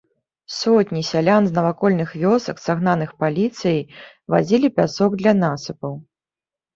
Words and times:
Сотні 0.59 1.01
сялян 1.09 1.43
з 1.49 1.53
навакольных 1.57 2.09
вёсак, 2.21 2.61
сагнаных 2.67 3.09
паліцыяй, 3.23 3.77
вазілі 4.35 4.67
пясок 4.79 5.11
для 5.21 5.35
насыпаў. 5.43 5.93